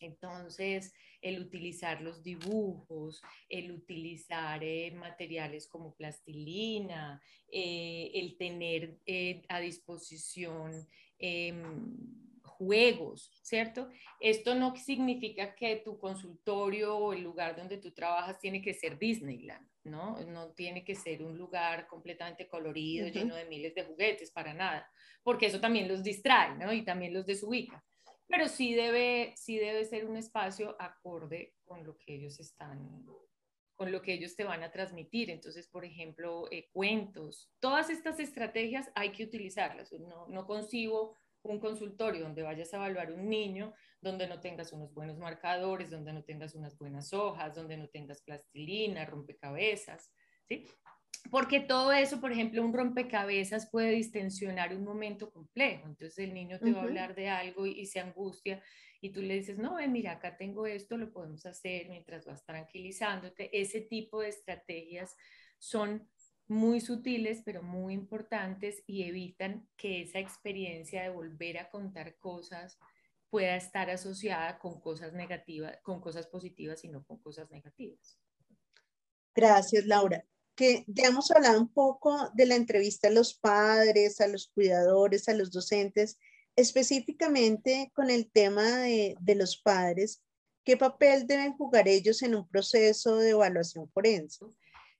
Entonces, 0.00 0.92
el 1.20 1.40
utilizar 1.40 2.00
los 2.00 2.22
dibujos, 2.22 3.22
el 3.48 3.70
utilizar 3.70 4.64
eh, 4.64 4.90
materiales 4.92 5.66
como 5.68 5.94
plastilina, 5.94 7.22
eh, 7.50 8.10
el 8.14 8.36
tener 8.36 8.98
eh, 9.06 9.42
a 9.48 9.60
disposición 9.60 10.88
em, 11.18 12.40
juegos, 12.42 13.30
¿cierto? 13.42 13.88
Esto 14.20 14.54
no 14.54 14.74
significa 14.76 15.54
que 15.54 15.76
tu 15.76 15.98
consultorio 15.98 16.96
o 16.96 17.12
el 17.12 17.22
lugar 17.22 17.56
donde 17.56 17.78
tú 17.78 17.90
trabajas 17.92 18.38
tiene 18.38 18.60
que 18.60 18.74
ser 18.74 18.98
Disneyland, 18.98 19.66
¿no? 19.84 20.20
No 20.26 20.52
tiene 20.52 20.84
que 20.84 20.94
ser 20.94 21.22
un 21.22 21.38
lugar 21.38 21.86
completamente 21.86 22.48
colorido, 22.48 23.08
lleno 23.08 23.34
de 23.34 23.46
miles 23.46 23.74
de 23.74 23.84
juguetes, 23.84 24.30
para 24.30 24.52
nada, 24.52 24.90
porque 25.22 25.46
eso 25.46 25.58
también 25.58 25.88
los 25.88 26.02
distrae, 26.02 26.54
¿no? 26.56 26.72
Y 26.72 26.82
también 26.82 27.14
los 27.14 27.24
desubica. 27.24 27.82
Pero 28.30 28.48
sí 28.48 28.74
debe, 28.74 29.34
sí 29.36 29.58
debe 29.58 29.84
ser 29.84 30.06
un 30.06 30.16
espacio 30.16 30.76
acorde 30.78 31.56
con 31.64 31.84
lo 31.84 31.98
que 31.98 32.14
ellos 32.14 32.38
están 32.38 33.04
con 33.74 33.92
lo 33.92 34.02
que 34.02 34.12
ellos 34.12 34.36
te 34.36 34.44
van 34.44 34.62
a 34.62 34.70
transmitir. 34.70 35.30
Entonces, 35.30 35.66
por 35.66 35.86
ejemplo, 35.86 36.46
eh, 36.50 36.68
cuentos, 36.70 37.50
todas 37.60 37.88
estas 37.88 38.20
estrategias 38.20 38.90
hay 38.94 39.10
que 39.10 39.24
utilizarlas. 39.24 39.90
No, 39.92 40.28
no 40.28 40.46
concibo 40.46 41.16
un 41.42 41.58
consultorio 41.58 42.20
donde 42.20 42.42
vayas 42.42 42.74
a 42.74 42.76
evaluar 42.76 43.10
un 43.10 43.30
niño, 43.30 43.72
donde 44.02 44.26
no 44.26 44.38
tengas 44.38 44.74
unos 44.74 44.92
buenos 44.92 45.16
marcadores, 45.16 45.88
donde 45.88 46.12
no 46.12 46.22
tengas 46.22 46.54
unas 46.54 46.76
buenas 46.76 47.14
hojas, 47.14 47.54
donde 47.54 47.78
no 47.78 47.88
tengas 47.88 48.20
plastilina, 48.20 49.06
rompecabezas, 49.06 50.12
¿sí? 50.46 50.66
Porque 51.28 51.60
todo 51.60 51.92
eso, 51.92 52.20
por 52.20 52.32
ejemplo, 52.32 52.64
un 52.64 52.72
rompecabezas 52.72 53.68
puede 53.70 53.90
distensionar 53.90 54.74
un 54.74 54.84
momento 54.84 55.30
complejo. 55.30 55.86
Entonces 55.86 56.18
el 56.18 56.32
niño 56.32 56.58
te 56.58 56.72
va 56.72 56.80
a 56.80 56.84
hablar 56.84 57.14
de 57.14 57.28
algo 57.28 57.66
y, 57.66 57.84
se 57.86 58.00
angustia 58.00 58.62
y 59.00 59.10
tú 59.10 59.20
le 59.20 59.34
dices, 59.34 59.58
no, 59.58 59.76
mira, 59.88 60.12
acá 60.12 60.36
tengo 60.36 60.66
esto, 60.66 60.96
lo 60.96 61.12
podemos 61.12 61.44
hacer 61.46 61.88
mientras 61.88 62.24
vas 62.24 62.44
tranquilizándote. 62.44 63.50
Ese 63.58 63.80
tipo 63.80 64.20
de 64.20 64.28
estrategias 64.28 65.16
son 65.58 66.08
muy 66.48 66.80
sutiles, 66.80 67.42
pero 67.44 67.62
muy 67.62 67.94
importantes 67.94 68.82
y 68.86 69.04
evitan 69.04 69.68
que 69.76 70.02
esa 70.02 70.18
experiencia 70.18 71.02
de 71.02 71.10
volver 71.10 71.58
a 71.58 71.70
contar 71.70 72.16
cosas 72.18 72.78
pueda 73.28 73.54
estar 73.54 73.88
asociada 73.90 74.58
con 74.58 74.80
cosas 74.80 75.12
negativas, 75.12 75.78
con 75.82 76.00
cosas 76.00 76.26
positivas 76.26 76.82
y 76.84 76.88
no 76.88 77.04
con 77.04 77.22
cosas 77.22 77.48
negativas. 77.50 78.18
Gracias, 79.34 79.86
Laura. 79.86 80.24
Ya 80.86 81.08
hemos 81.08 81.30
hablado 81.30 81.60
un 81.60 81.72
poco 81.72 82.30
de 82.34 82.46
la 82.46 82.54
entrevista 82.54 83.08
a 83.08 83.12
los 83.12 83.34
padres, 83.34 84.20
a 84.20 84.28
los 84.28 84.48
cuidadores, 84.48 85.28
a 85.28 85.34
los 85.34 85.50
docentes, 85.50 86.18
específicamente 86.56 87.90
con 87.94 88.10
el 88.10 88.30
tema 88.30 88.78
de, 88.78 89.16
de 89.20 89.34
los 89.34 89.56
padres. 89.56 90.22
¿Qué 90.64 90.76
papel 90.76 91.26
deben 91.26 91.52
jugar 91.54 91.88
ellos 91.88 92.22
en 92.22 92.34
un 92.34 92.48
proceso 92.48 93.16
de 93.16 93.30
evaluación 93.30 93.90
forense? 93.90 94.44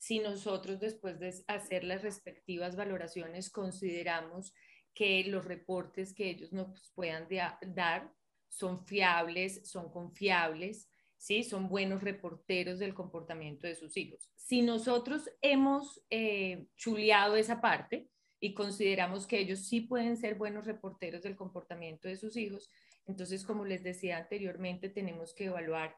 si 0.01 0.19
nosotros 0.19 0.81
después 0.81 1.21
de 1.21 1.45
hacer 1.47 1.85
las 1.85 2.03
respectivas 2.03 2.75
valoraciones 2.75 3.51
consideramos 3.51 4.55
que 4.95 5.25
los 5.25 5.45
reportes 5.45 6.15
que 6.15 6.31
ellos 6.31 6.53
nos 6.53 6.91
puedan 6.95 7.29
dar 7.67 8.11
son 8.49 8.87
fiables, 8.87 9.69
son 9.69 9.93
confiables, 9.93 10.89
¿sí? 11.21 11.45
son 11.45 11.69
buenos 11.69 12.03
reporteros 12.03 12.79
del 12.79 12.95
comportamiento 12.95 13.67
de 13.67 13.75
sus 13.75 13.97
hijos. 13.99 14.33
Si 14.37 14.63
nosotros 14.63 15.31
hemos 15.43 16.03
eh, 16.09 16.67
chuleado 16.77 17.37
esa 17.37 17.61
parte 17.61 18.09
y 18.41 18.55
consideramos 18.55 19.27
que 19.27 19.39
ellos 19.39 19.61
sí 19.61 19.83
pueden 19.83 20.17
ser 20.17 20.37
buenos 20.37 20.65
reporteros 20.65 21.23
del 21.23 21.37
comportamiento 21.37 22.09
de 22.09 22.17
sus 22.17 22.37
hijos, 22.37 22.71
entonces, 23.07 23.45
como 23.45 23.67
les 23.67 23.83
decía 23.83 24.17
anteriormente, 24.17 24.89
tenemos 24.89 25.35
que 25.35 25.45
evaluar 25.45 25.95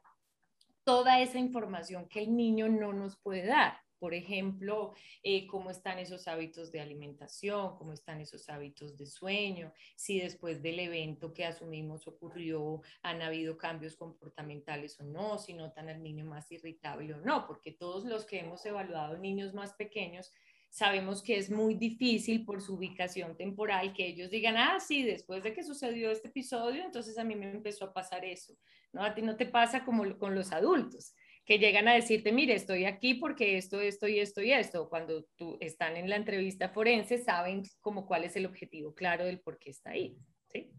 toda 0.82 1.20
esa 1.20 1.38
información 1.38 2.08
que 2.08 2.22
el 2.22 2.36
niño 2.36 2.68
no 2.68 2.92
nos 2.92 3.16
puede 3.16 3.46
dar 3.46 3.81
por 4.02 4.14
ejemplo, 4.14 4.94
eh, 5.22 5.46
cómo 5.46 5.70
están 5.70 6.00
esos 6.00 6.26
hábitos 6.26 6.72
de 6.72 6.80
alimentación, 6.80 7.76
cómo 7.76 7.92
están 7.92 8.20
esos 8.20 8.48
hábitos 8.48 8.96
de 8.98 9.06
sueño, 9.06 9.72
si 9.94 10.18
después 10.18 10.60
del 10.60 10.80
evento 10.80 11.32
que 11.32 11.44
asumimos 11.44 12.08
ocurrió, 12.08 12.82
han 13.04 13.22
habido 13.22 13.56
cambios 13.56 13.94
comportamentales 13.94 14.98
o 14.98 15.04
no, 15.04 15.38
si 15.38 15.54
notan 15.54 15.88
al 15.88 16.02
niño 16.02 16.24
más 16.24 16.50
irritable 16.50 17.14
o 17.14 17.18
no, 17.18 17.46
porque 17.46 17.70
todos 17.70 18.04
los 18.04 18.24
que 18.24 18.40
hemos 18.40 18.66
evaluado 18.66 19.16
niños 19.18 19.54
más 19.54 19.72
pequeños, 19.74 20.32
sabemos 20.68 21.22
que 21.22 21.36
es 21.36 21.48
muy 21.48 21.74
difícil 21.74 22.44
por 22.44 22.60
su 22.60 22.74
ubicación 22.74 23.36
temporal 23.36 23.92
que 23.92 24.08
ellos 24.08 24.30
digan, 24.30 24.56
ah, 24.56 24.80
sí, 24.80 25.04
después 25.04 25.44
de 25.44 25.52
que 25.52 25.62
sucedió 25.62 26.10
este 26.10 26.26
episodio, 26.26 26.82
entonces 26.82 27.18
a 27.18 27.24
mí 27.24 27.36
me 27.36 27.52
empezó 27.52 27.84
a 27.84 27.92
pasar 27.92 28.24
eso. 28.24 28.52
¿No? 28.92 29.02
A 29.04 29.14
ti 29.14 29.22
no 29.22 29.36
te 29.36 29.46
pasa 29.46 29.84
como 29.84 30.18
con 30.18 30.34
los 30.34 30.52
adultos 30.52 31.14
que 31.44 31.58
llegan 31.58 31.88
a 31.88 31.94
decirte, 31.94 32.32
mire, 32.32 32.54
estoy 32.54 32.84
aquí 32.84 33.14
porque 33.14 33.56
esto, 33.58 33.80
esto 33.80 34.06
y 34.06 34.20
esto 34.20 34.42
y 34.42 34.52
esto. 34.52 34.88
Cuando 34.88 35.24
tú 35.36 35.56
están 35.60 35.96
en 35.96 36.08
la 36.08 36.16
entrevista 36.16 36.68
forense, 36.68 37.22
saben 37.22 37.64
como 37.80 38.06
cuál 38.06 38.24
es 38.24 38.36
el 38.36 38.46
objetivo 38.46 38.94
claro 38.94 39.24
del 39.24 39.40
por 39.40 39.58
qué 39.58 39.70
está 39.70 39.90
ahí. 39.90 40.16
¿sí? 40.52 40.72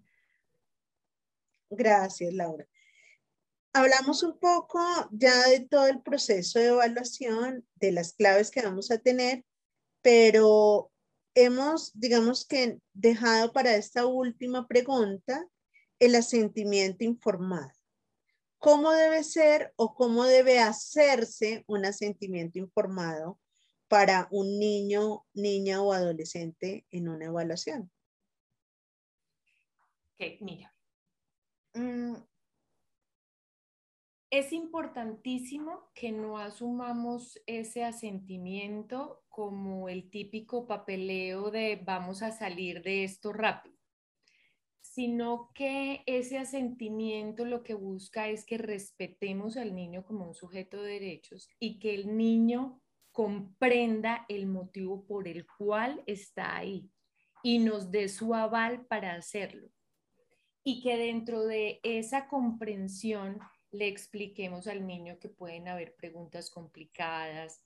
Gracias, 1.69 2.33
Laura. 2.33 2.65
Hablamos 3.73 4.23
un 4.23 4.39
poco 4.39 4.79
ya 5.11 5.47
de 5.49 5.61
todo 5.61 5.87
el 5.87 6.01
proceso 6.01 6.59
de 6.59 6.67
evaluación, 6.67 7.67
de 7.75 7.91
las 7.91 8.13
claves 8.13 8.51
que 8.51 8.61
vamos 8.61 8.91
a 8.91 8.99
tener, 8.99 9.43
pero 10.01 10.91
hemos, 11.33 11.91
digamos 11.99 12.45
que, 12.45 12.77
dejado 12.93 13.51
para 13.51 13.75
esta 13.75 14.05
última 14.05 14.67
pregunta 14.67 15.45
el 15.99 16.15
asentimiento 16.15 17.03
informado 17.03 17.71
cómo 18.63 18.93
debe 18.93 19.25
ser 19.25 19.73
o 19.75 19.93
cómo 19.93 20.23
debe 20.23 20.59
hacerse 20.59 21.65
un 21.67 21.83
asentimiento 21.83 22.59
informado 22.59 23.37
para 23.89 24.29
un 24.31 24.57
niño, 24.57 25.25
niña 25.33 25.81
o 25.81 25.91
adolescente 25.91 26.85
en 26.89 27.09
una 27.09 27.25
evaluación. 27.25 27.91
Ok, 30.13 30.39
mira. 30.39 30.73
Mm, 31.73 32.15
es 34.29 34.53
importantísimo 34.53 35.91
que 35.93 36.13
no 36.13 36.37
asumamos 36.37 37.41
ese 37.45 37.83
asentimiento 37.83 39.25
como 39.27 39.89
el 39.89 40.09
típico 40.09 40.67
papeleo 40.67 41.51
de 41.51 41.81
vamos 41.83 42.23
a 42.23 42.31
salir 42.31 42.81
de 42.81 43.03
esto 43.03 43.33
rápido 43.33 43.82
sino 44.93 45.49
que 45.55 46.03
ese 46.05 46.37
asentimiento 46.37 47.45
lo 47.45 47.63
que 47.63 47.73
busca 47.73 48.27
es 48.27 48.45
que 48.45 48.59
respetemos 48.59 49.57
al 49.57 49.73
niño 49.73 50.05
como 50.05 50.27
un 50.27 50.35
sujeto 50.35 50.83
de 50.83 50.93
derechos 50.93 51.49
y 51.59 51.79
que 51.79 51.95
el 51.95 52.15
niño 52.15 52.79
comprenda 53.11 54.23
el 54.29 54.45
motivo 54.45 55.03
por 55.07 55.27
el 55.27 55.47
cual 55.47 56.03
está 56.05 56.55
ahí 56.55 56.91
y 57.41 57.57
nos 57.57 57.89
dé 57.89 58.07
su 58.07 58.35
aval 58.35 58.85
para 58.85 59.15
hacerlo. 59.15 59.67
Y 60.63 60.83
que 60.83 60.95
dentro 60.95 61.43
de 61.43 61.79
esa 61.81 62.27
comprensión 62.27 63.39
le 63.71 63.87
expliquemos 63.87 64.67
al 64.67 64.85
niño 64.85 65.17
que 65.19 65.27
pueden 65.27 65.69
haber 65.69 65.95
preguntas 65.95 66.51
complicadas. 66.51 67.63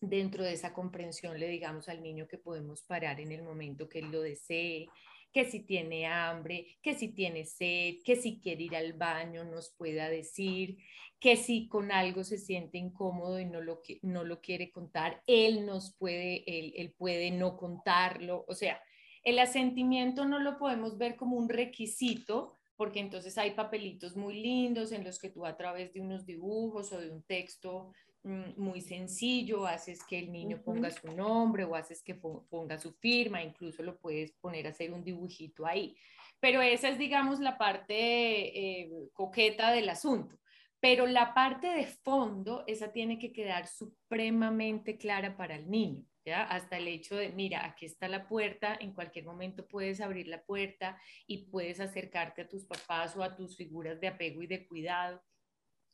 Dentro 0.00 0.44
de 0.44 0.52
esa 0.52 0.72
comprensión 0.72 1.40
le 1.40 1.48
digamos 1.48 1.88
al 1.88 2.00
niño 2.00 2.28
que 2.28 2.38
podemos 2.38 2.84
parar 2.84 3.20
en 3.20 3.32
el 3.32 3.42
momento 3.42 3.88
que 3.88 3.98
él 3.98 4.12
lo 4.12 4.22
desee, 4.22 4.86
que 5.32 5.44
si 5.44 5.60
tiene 5.60 6.06
hambre, 6.06 6.78
que 6.82 6.94
si 6.94 7.08
tiene 7.08 7.44
sed, 7.44 7.96
que 8.04 8.16
si 8.16 8.40
quiere 8.40 8.64
ir 8.64 8.76
al 8.76 8.94
baño 8.94 9.44
nos 9.44 9.70
pueda 9.76 10.08
decir, 10.08 10.78
que 11.18 11.36
si 11.36 11.68
con 11.68 11.92
algo 11.92 12.24
se 12.24 12.38
siente 12.38 12.78
incómodo 12.78 13.38
y 13.38 13.44
no 13.44 13.60
lo, 13.60 13.82
no 14.02 14.24
lo 14.24 14.40
quiere 14.40 14.70
contar, 14.70 15.22
él 15.26 15.66
nos 15.66 15.94
puede, 15.96 16.42
él, 16.46 16.72
él 16.76 16.92
puede 16.92 17.30
no 17.30 17.56
contarlo. 17.56 18.44
O 18.48 18.54
sea, 18.54 18.80
el 19.22 19.38
asentimiento 19.38 20.24
no 20.24 20.38
lo 20.38 20.58
podemos 20.58 20.96
ver 20.96 21.16
como 21.16 21.36
un 21.36 21.48
requisito 21.48 22.56
porque 22.80 23.00
entonces 23.00 23.36
hay 23.36 23.50
papelitos 23.50 24.16
muy 24.16 24.40
lindos 24.40 24.90
en 24.92 25.04
los 25.04 25.18
que 25.18 25.28
tú 25.28 25.44
a 25.44 25.54
través 25.54 25.92
de 25.92 26.00
unos 26.00 26.24
dibujos 26.24 26.90
o 26.92 26.98
de 26.98 27.10
un 27.10 27.22
texto 27.24 27.92
muy 28.22 28.80
sencillo 28.82 29.66
haces 29.66 30.04
que 30.04 30.18
el 30.18 30.30
niño 30.30 30.62
ponga 30.62 30.90
su 30.90 31.08
nombre 31.14 31.64
o 31.64 31.74
haces 31.74 32.02
que 32.02 32.14
ponga 32.14 32.78
su 32.78 32.92
firma, 32.92 33.42
incluso 33.42 33.82
lo 33.82 33.98
puedes 33.98 34.32
poner 34.32 34.66
a 34.66 34.70
hacer 34.70 34.92
un 34.92 35.02
dibujito 35.02 35.66
ahí. 35.66 35.96
Pero 36.38 36.62
esa 36.62 36.88
es, 36.88 36.98
digamos, 36.98 37.40
la 37.40 37.58
parte 37.58 37.94
eh, 37.98 38.90
coqueta 39.12 39.72
del 39.72 39.88
asunto. 39.88 40.38
Pero 40.80 41.06
la 41.06 41.34
parte 41.34 41.68
de 41.68 41.86
fondo, 41.86 42.64
esa 42.66 42.92
tiene 42.92 43.18
que 43.18 43.32
quedar 43.32 43.66
supremamente 43.66 44.96
clara 44.96 45.36
para 45.36 45.56
el 45.56 45.70
niño. 45.70 46.04
¿Ya? 46.22 46.44
Hasta 46.44 46.76
el 46.76 46.86
hecho 46.86 47.16
de, 47.16 47.30
mira, 47.30 47.64
aquí 47.64 47.86
está 47.86 48.06
la 48.06 48.28
puerta, 48.28 48.76
en 48.78 48.92
cualquier 48.92 49.24
momento 49.24 49.66
puedes 49.66 50.02
abrir 50.02 50.28
la 50.28 50.42
puerta 50.44 51.00
y 51.26 51.46
puedes 51.46 51.80
acercarte 51.80 52.42
a 52.42 52.48
tus 52.48 52.66
papás 52.66 53.16
o 53.16 53.22
a 53.22 53.34
tus 53.34 53.56
figuras 53.56 53.98
de 54.00 54.08
apego 54.08 54.42
y 54.42 54.46
de 54.46 54.66
cuidado. 54.66 55.22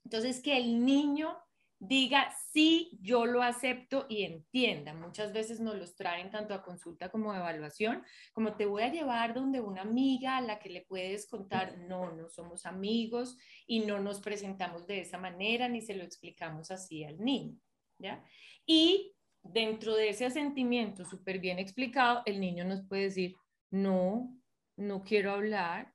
Entonces, 0.05 0.41
que 0.41 0.57
el 0.57 0.85
niño 0.85 1.37
diga, 1.79 2.33
sí, 2.53 2.91
yo 3.01 3.27
lo 3.27 3.43
acepto 3.43 4.07
y 4.09 4.25
entienda. 4.25 4.95
Muchas 4.95 5.33
veces 5.33 5.61
nos 5.61 5.77
los 5.77 5.95
traen 5.95 6.31
tanto 6.31 6.55
a 6.55 6.63
consulta 6.63 7.11
como 7.11 7.33
a 7.33 7.39
evaluación, 7.39 8.03
como 8.33 8.57
te 8.57 8.67
voy 8.67 8.83
a 8.83 8.93
llevar 8.93 9.35
donde 9.35 9.61
una 9.61 9.83
amiga 9.83 10.37
a 10.37 10.41
la 10.41 10.59
que 10.59 10.71
le 10.71 10.83
puedes 10.83 11.29
contar, 11.29 11.79
no, 11.79 12.13
no 12.13 12.29
somos 12.29 12.67
amigos 12.67 13.37
y 13.67 13.81
no 13.81 14.01
nos 14.01 14.21
presentamos 14.21 14.87
de 14.87 15.01
esa 15.01 15.19
manera 15.19 15.69
ni 15.69 15.83
se 15.83 15.95
lo 15.95 16.05
explicamos 16.05 16.71
así 16.71 17.05
al 17.05 17.19
niño, 17.19 17.59
¿ya? 17.99 18.25
Y 18.65 19.15
dentro 19.43 19.95
de 19.95 20.09
ese 20.09 20.31
sentimiento 20.31 21.05
súper 21.05 21.39
bien 21.39 21.59
explicado, 21.59 22.23
el 22.27 22.41
niño 22.41 22.65
nos 22.65 22.87
puede 22.87 23.03
decir, 23.03 23.35
no, 23.71 24.35
no 24.77 25.03
quiero 25.03 25.33
hablar, 25.33 25.93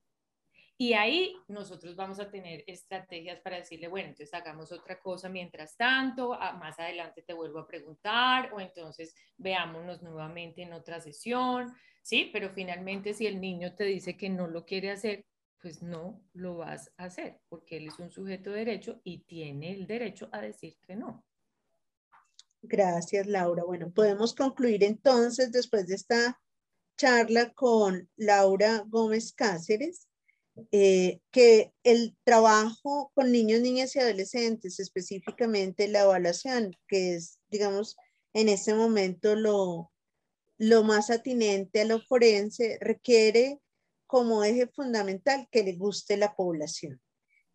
y 0.81 0.93
ahí 0.93 1.38
nosotros 1.47 1.95
vamos 1.95 2.19
a 2.19 2.31
tener 2.31 2.63
estrategias 2.65 3.39
para 3.41 3.57
decirle, 3.57 3.88
bueno, 3.88 4.09
entonces 4.09 4.33
hagamos 4.33 4.71
otra 4.71 5.00
cosa 5.00 5.29
mientras 5.29 5.77
tanto, 5.77 6.29
más 6.59 6.79
adelante 6.79 7.21
te 7.21 7.35
vuelvo 7.35 7.59
a 7.59 7.67
preguntar 7.67 8.51
o 8.51 8.59
entonces 8.59 9.13
veámonos 9.38 10.01
nuevamente 10.01 10.63
en 10.63 10.73
otra 10.73 11.00
sesión, 11.00 11.71
¿sí? 12.01 12.31
Pero 12.33 12.50
finalmente 12.50 13.13
si 13.13 13.27
el 13.27 13.39
niño 13.39 13.75
te 13.75 13.83
dice 13.83 14.17
que 14.17 14.27
no 14.29 14.47
lo 14.47 14.65
quiere 14.65 14.89
hacer, 14.89 15.23
pues 15.61 15.83
no 15.83 16.19
lo 16.33 16.57
vas 16.57 16.91
a 16.97 17.03
hacer 17.03 17.39
porque 17.47 17.77
él 17.77 17.89
es 17.89 18.00
un 18.00 18.09
sujeto 18.09 18.50
de 18.50 18.65
derecho 18.65 19.01
y 19.03 19.19
tiene 19.25 19.73
el 19.73 19.85
derecho 19.85 20.29
a 20.31 20.41
decir 20.41 20.79
que 20.81 20.95
no. 20.95 21.23
Gracias, 22.63 23.27
Laura. 23.27 23.63
Bueno, 23.65 23.91
podemos 23.91 24.33
concluir 24.33 24.83
entonces 24.83 25.51
después 25.51 25.85
de 25.85 25.93
esta 25.93 26.41
charla 26.97 27.53
con 27.53 28.09
Laura 28.15 28.83
Gómez 28.88 29.31
Cáceres 29.31 30.07
eh, 30.72 31.20
que 31.31 31.74
el 31.84 32.15
trabajo 32.24 33.12
con 33.15 33.31
niños, 33.31 33.62
niñas 33.62 33.96
y 33.96 34.00
adolescentes, 34.00 34.79
específicamente 34.79 35.88
la 35.88 36.01
evaluación, 36.01 36.75
que 36.88 37.15
es, 37.15 37.39
digamos, 37.50 37.96
en 38.34 38.50
este 38.50 38.74
momento 38.74 39.36
lo, 39.36 39.91
lo 40.58 40.84
más 40.84 41.10
atinente 41.10 41.81
a 41.81 41.86
lo 41.86 42.01
forense, 42.01 42.77
requiere 42.81 43.60
como 44.08 44.43
eje 44.43 44.67
fundamental 44.67 45.48
que 45.51 45.63
le 45.63 45.74
guste 45.74 46.17
la 46.17 46.36
población, 46.36 47.01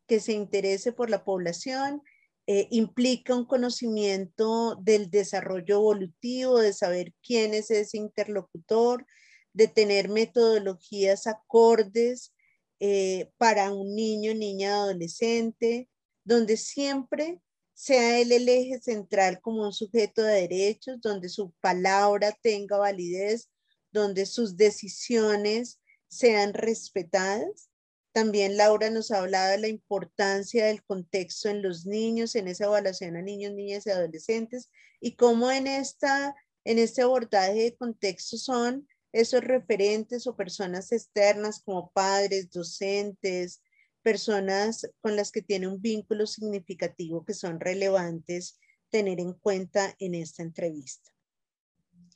que 0.07 0.21
se 0.21 0.33
interese 0.33 0.93
por 0.93 1.11
la 1.11 1.23
población, 1.23 2.03
eh, 2.47 2.69
implica 2.71 3.35
un 3.35 3.45
conocimiento 3.45 4.77
del 4.77 5.11
desarrollo 5.11 5.77
evolutivo, 5.77 6.61
de 6.61 6.73
saber 6.73 7.13
quién 7.23 7.53
es 7.55 7.71
ese 7.71 7.99
interlocutor, 7.99 9.05
de 9.53 9.69
tener 9.69 10.09
metodologías 10.09 11.27
acordes 11.27 12.33
eh, 12.81 13.31
para 13.39 13.73
un 13.73 13.95
niño, 13.95 14.35
niña, 14.35 14.75
adolescente, 14.75 15.89
donde 16.25 16.57
siempre 16.57 17.41
sea 17.73 18.21
él 18.21 18.33
el 18.33 18.49
eje 18.49 18.81
central 18.81 19.41
como 19.41 19.63
un 19.63 19.73
sujeto 19.73 20.23
de 20.23 20.43
derechos, 20.43 21.01
donde 21.01 21.29
su 21.29 21.53
palabra 21.61 22.37
tenga 22.43 22.79
validez, 22.79 23.51
donde 23.93 24.27
sus 24.27 24.57
decisiones 24.57 25.81
sean 26.09 26.55
respetadas. 26.55 27.71
También 28.13 28.57
Laura 28.57 28.89
nos 28.89 29.11
ha 29.11 29.19
hablado 29.19 29.53
de 29.53 29.59
la 29.59 29.69
importancia 29.69 30.67
del 30.67 30.83
contexto 30.85 31.51
en 31.51 31.63
los 31.63 31.85
niños, 31.85 32.35
en 32.35 32.49
esa 32.49 32.65
evaluación 32.65 33.17
a 33.17 33.23
niños, 33.23 33.53
niñas 33.53 33.87
y 33.87 33.91
adolescentes, 33.91 34.71
y 35.01 35.17
cómo 35.17 35.51
en, 35.51 35.67
esta, 35.67 36.35
en 36.65 36.79
este 36.79 37.03
abordaje 37.03 37.55
de 37.55 37.77
contexto 37.77 38.39
son 38.39 38.89
esos 39.13 39.43
referentes 39.43 40.27
o 40.27 40.37
personas 40.37 40.93
externas 40.93 41.63
como 41.63 41.91
padres, 41.93 42.51
docentes, 42.51 43.63
personas 44.03 44.89
con 45.01 45.17
las 45.17 45.33
que 45.33 45.43
tiene 45.43 45.67
un 45.67 45.81
vínculo 45.81 46.27
significativo 46.27 47.25
que 47.25 47.35
son 47.35 47.59
relevantes 47.59 48.59
tener 48.91 49.19
en 49.21 49.33
cuenta 49.33 49.95
en 49.99 50.15
esta 50.15 50.43
entrevista. 50.43 51.11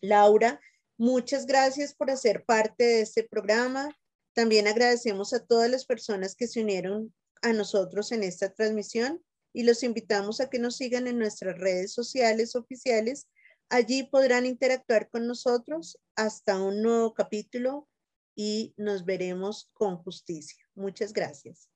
Laura, 0.01 0.61
muchas 0.97 1.47
gracias 1.47 1.95
por 1.95 2.11
hacer 2.11 2.45
parte 2.45 2.85
de 2.85 3.01
este 3.01 3.25
programa. 3.25 3.89
También 4.35 4.69
agradecemos 4.69 5.33
a 5.33 5.45
todas 5.45 5.71
las 5.71 5.85
personas 5.85 6.37
que 6.37 6.47
se 6.47 6.63
unieron 6.63 7.13
a 7.43 7.53
nosotros 7.53 8.13
en 8.13 8.23
esta 8.23 8.53
transmisión 8.53 9.23
y 9.53 9.65
los 9.65 9.83
invitamos 9.83 10.41
a 10.41 10.49
que 10.49 10.59
nos 10.59 10.77
sigan 10.77 11.07
en 11.07 11.19
nuestras 11.19 11.59
redes 11.59 11.93
sociales 11.93 12.55
oficiales 12.55 13.27
Allí 13.73 14.03
podrán 14.03 14.47
interactuar 14.47 15.09
con 15.11 15.29
nosotros 15.29 15.97
hasta 16.17 16.61
un 16.61 16.83
nuevo 16.83 17.15
capítulo 17.15 17.89
y 18.35 18.75
nos 18.77 19.05
veremos 19.05 19.71
con 19.73 19.97
justicia. 19.97 20.69
Muchas 20.75 21.13
gracias. 21.13 21.71